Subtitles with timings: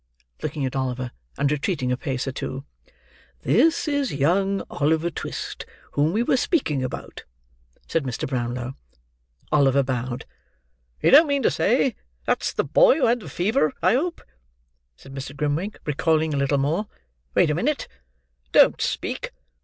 [0.41, 2.65] looking at Oliver, and retreating a pace or two.
[3.43, 7.23] "This is young Oliver Twist, whom we were speaking about,"
[7.87, 8.27] said Mr.
[8.27, 8.73] Brownlow.
[9.51, 10.25] Oliver bowed.
[11.03, 11.95] "You don't mean to say
[12.25, 14.23] that's the boy who had the fever, I hope?"
[14.95, 15.37] said Mr.
[15.37, 16.87] Grimwig, recoiling a little more.
[17.35, 17.87] "Wait a minute!
[18.51, 19.31] Don't speak!